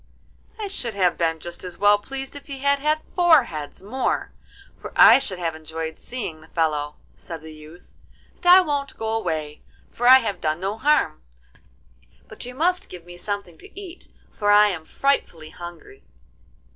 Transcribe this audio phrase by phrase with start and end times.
[0.59, 4.31] 'I should have been just as well pleased if he had had four heads more,
[4.75, 7.97] for I should have enjoyed seeing the fellow,' said the youth;
[8.37, 9.61] 'and I won't go away,
[9.91, 11.21] for I have done no harm,
[12.27, 16.03] but you must give me something to eat, for I am frightfully hungry.